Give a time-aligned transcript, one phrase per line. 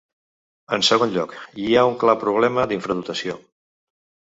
[0.77, 3.39] En segon lloc, hi ha un clar problema d’infradotació.